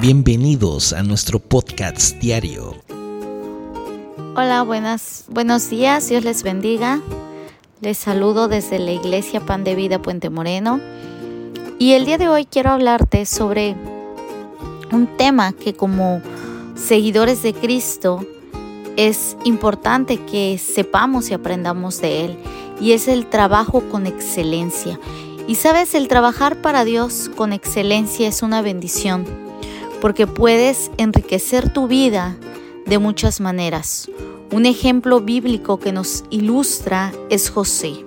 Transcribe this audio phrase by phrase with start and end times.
[0.00, 2.74] Bienvenidos a nuestro podcast diario.
[4.36, 7.00] Hola, buenas, buenos días, Dios les bendiga.
[7.80, 10.80] Les saludo desde la Iglesia Pan de Vida Puente Moreno.
[11.78, 13.76] Y el día de hoy quiero hablarte sobre
[14.92, 16.20] un tema que como
[16.74, 18.26] seguidores de Cristo
[18.96, 22.38] es importante que sepamos y aprendamos de él.
[22.80, 24.98] Y es el trabajo con excelencia.
[25.46, 29.43] Y sabes, el trabajar para Dios con excelencia es una bendición
[30.04, 32.36] porque puedes enriquecer tu vida
[32.84, 34.10] de muchas maneras.
[34.52, 38.04] Un ejemplo bíblico que nos ilustra es José.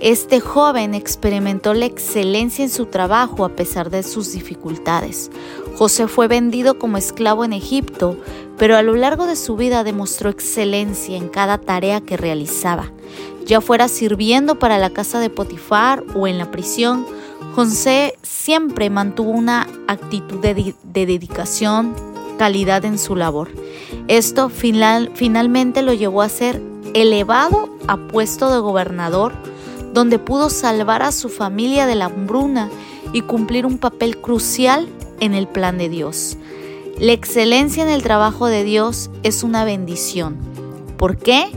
[0.00, 5.30] Este joven experimentó la excelencia en su trabajo a pesar de sus dificultades.
[5.78, 8.18] José fue vendido como esclavo en Egipto,
[8.58, 12.92] pero a lo largo de su vida demostró excelencia en cada tarea que realizaba.
[13.46, 17.06] Ya fuera sirviendo para la casa de Potifar o en la prisión,
[17.54, 21.94] José siempre mantuvo una actitud de, dedicación,
[22.38, 23.50] calidad en su labor.
[24.06, 26.62] Esto finalmente lo llevó a ser
[26.94, 29.32] elevado a puesto de gobernador,
[29.92, 32.70] donde pudo salvar a su familia de la hambruna
[33.12, 34.88] y cumplir un papel crucial
[35.20, 36.36] en el plan de Dios.
[36.98, 40.36] La excelencia en el trabajo de Dios es una bendición.
[40.96, 41.48] ¿Por qué?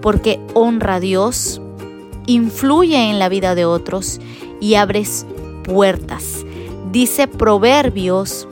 [0.00, 1.60] Porque honra a Dios,
[2.26, 4.20] influye en la vida de otros
[4.60, 5.26] y abres
[5.64, 6.44] puertas.
[6.92, 8.48] Dice Proverbios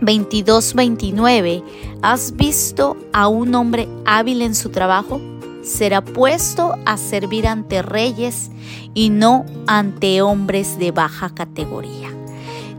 [0.00, 1.62] 22-29,
[2.02, 5.20] ¿has visto a un hombre hábil en su trabajo?
[5.62, 8.50] Será puesto a servir ante reyes
[8.92, 12.10] y no ante hombres de baja categoría.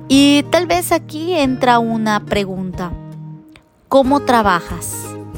[0.08, 2.92] Y tal vez aquí entra una pregunta.
[3.88, 4.96] ¿Cómo trabajas?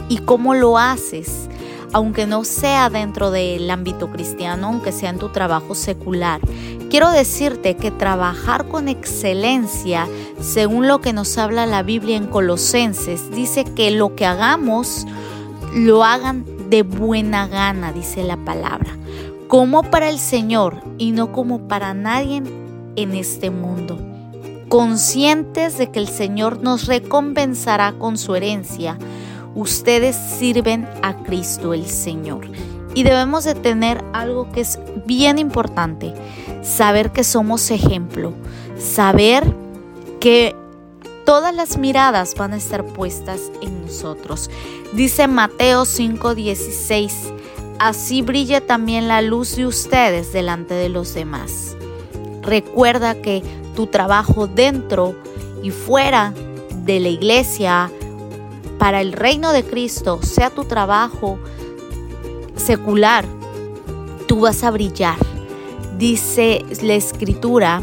[0.10, 1.48] ¿Y cómo lo haces?
[1.94, 6.42] Aunque no sea dentro del ámbito cristiano, aunque sea en tu trabajo secular.
[6.90, 10.08] Quiero decirte que trabajar con excelencia,
[10.40, 15.06] según lo que nos habla la Biblia en Colosenses, dice que lo que hagamos
[15.74, 18.96] lo hagan de buena gana, dice la palabra,
[19.50, 22.42] como para el Señor y no como para nadie
[22.96, 24.00] en este mundo.
[24.70, 28.98] Conscientes de que el Señor nos recompensará con su herencia,
[29.56, 32.48] ustedes sirven a Cristo el Señor.
[32.96, 36.14] Y debemos de tener algo que es bien importante
[36.64, 38.34] saber que somos ejemplo,
[38.78, 39.44] saber
[40.20, 40.56] que
[41.26, 44.50] todas las miradas van a estar puestas en nosotros.
[44.94, 47.34] Dice Mateo 5:16,
[47.80, 51.76] así brilla también la luz de ustedes delante de los demás.
[52.42, 53.44] Recuerda que
[53.76, 55.16] tu trabajo dentro
[55.62, 56.34] y fuera
[56.86, 57.92] de la iglesia,
[58.80, 61.40] para el reino de Cristo, sea tu trabajo
[62.58, 63.26] secular,
[64.28, 65.18] tú vas a brillar
[65.98, 67.82] dice la escritura,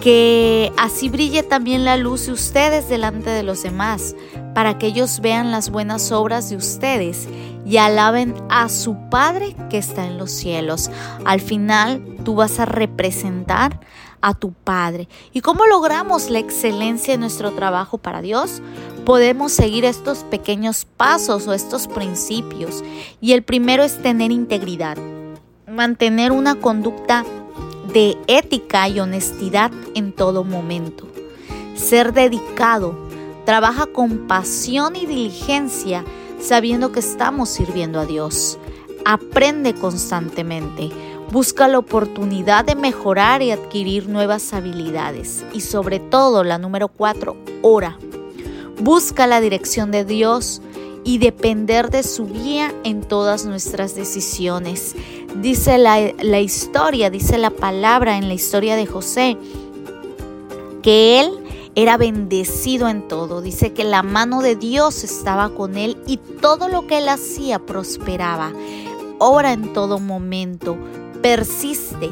[0.00, 4.16] que así brille también la luz de ustedes delante de los demás,
[4.54, 7.28] para que ellos vean las buenas obras de ustedes
[7.66, 10.90] y alaben a su Padre que está en los cielos.
[11.24, 13.78] Al final tú vas a representar
[14.20, 15.08] a tu Padre.
[15.32, 18.62] ¿Y cómo logramos la excelencia en nuestro trabajo para Dios?
[19.04, 22.84] Podemos seguir estos pequeños pasos o estos principios.
[23.20, 24.98] Y el primero es tener integridad
[25.70, 27.24] mantener una conducta
[27.92, 31.06] de ética y honestidad en todo momento.
[31.74, 32.94] Ser dedicado,
[33.46, 36.04] trabaja con pasión y diligencia
[36.40, 38.58] sabiendo que estamos sirviendo a Dios.
[39.04, 40.90] Aprende constantemente,
[41.30, 45.44] busca la oportunidad de mejorar y adquirir nuevas habilidades.
[45.52, 47.98] Y sobre todo, la número cuatro, ora.
[48.80, 50.62] Busca la dirección de Dios
[51.04, 54.94] y depender de su guía en todas nuestras decisiones.
[55.40, 59.36] Dice la, historia, dice la palabra en la historia de José,
[60.82, 61.30] que él
[61.74, 63.40] era bendecido en todo.
[63.40, 67.60] Dice que la mano de Dios estaba con él y todo lo que él hacía
[67.60, 68.52] prosperaba.
[69.18, 70.76] Ora en todo momento,
[71.22, 72.10] persiste,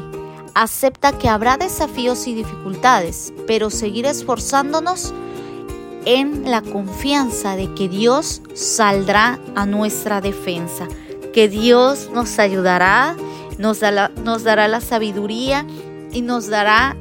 [0.53, 5.13] acepta que habrá desafíos y dificultades, pero seguir esforzándonos
[6.05, 10.87] en la confianza de que Dios saldrá a nuestra defensa,
[11.33, 13.15] que Dios nos ayudará,
[13.57, 13.79] nos,
[14.23, 15.65] nos dará la sabiduría
[16.11, 16.95] y nos dará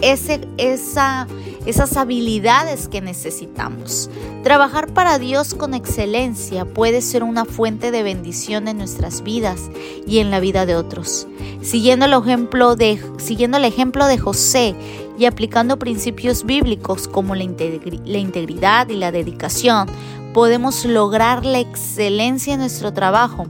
[0.00, 1.26] ese, esa,
[1.66, 4.10] esas habilidades que necesitamos.
[4.42, 9.70] Trabajar para Dios con excelencia puede ser una fuente de bendición en nuestras vidas
[10.06, 11.26] y en la vida de otros.
[11.62, 14.74] Siguiendo el ejemplo de, siguiendo el ejemplo de José,
[15.18, 19.86] y aplicando principios bíblicos como la, integridad y la dedicación,
[20.32, 23.46] podemos lograr la excelencia en nuestro trabajo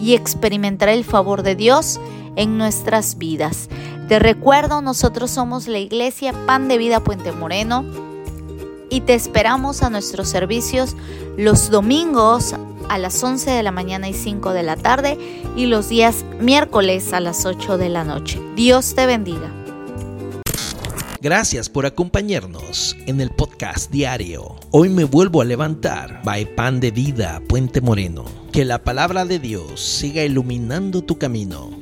[0.00, 2.00] y experimentar el favor de Dios
[2.36, 3.68] en nuestras vidas.
[4.08, 7.84] Te recuerdo, nosotros somos la iglesia Pan de Vida Puente Moreno.
[8.90, 10.96] y te esperamos a nuestros servicios
[11.38, 12.54] los domingos
[12.90, 15.16] a las 11 de la mañana y 5 de la tarde
[15.56, 18.38] y los días miércoles a las 8 de la noche.
[18.54, 19.50] Dios te bendiga.
[21.22, 24.56] Gracias por acompañarnos en el podcast diario.
[24.72, 26.20] Hoy me vuelvo a levantar.
[26.22, 28.26] By Pan de Vida, Puente Moreno.
[28.52, 31.81] Que la palabra de Dios siga iluminando tu camino